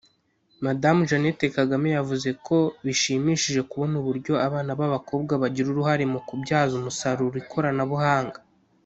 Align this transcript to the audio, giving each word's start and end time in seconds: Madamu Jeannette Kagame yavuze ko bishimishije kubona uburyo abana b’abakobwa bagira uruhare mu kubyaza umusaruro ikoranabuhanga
Madamu 0.65 0.99
Jeannette 1.09 1.45
Kagame 1.57 1.89
yavuze 1.97 2.29
ko 2.47 2.57
bishimishije 2.85 3.61
kubona 3.69 3.93
uburyo 4.01 4.33
abana 4.47 4.71
b’abakobwa 4.79 5.33
bagira 5.41 5.67
uruhare 5.69 6.03
mu 6.13 6.19
kubyaza 6.27 6.73
umusaruro 6.77 7.35
ikoranabuhanga 7.43 8.39